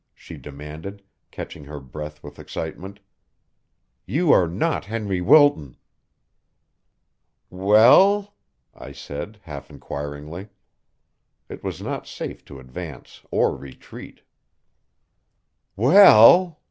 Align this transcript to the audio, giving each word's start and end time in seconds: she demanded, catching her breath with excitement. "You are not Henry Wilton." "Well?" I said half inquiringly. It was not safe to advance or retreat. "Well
she 0.15 0.35
demanded, 0.35 1.03
catching 1.29 1.65
her 1.65 1.79
breath 1.79 2.23
with 2.23 2.39
excitement. 2.39 2.99
"You 4.07 4.31
are 4.31 4.47
not 4.47 4.85
Henry 4.85 5.21
Wilton." 5.21 5.77
"Well?" 7.51 8.33
I 8.73 8.93
said 8.93 9.37
half 9.43 9.69
inquiringly. 9.69 10.49
It 11.49 11.63
was 11.63 11.83
not 11.83 12.07
safe 12.07 12.43
to 12.45 12.57
advance 12.59 13.21
or 13.29 13.55
retreat. 13.55 14.21
"Well 15.75 16.59